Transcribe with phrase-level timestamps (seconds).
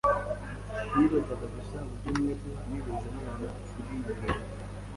[0.93, 4.31] Nibazaga gusa uburyo mwebwe mwigeze mubona kuriyi ngingo.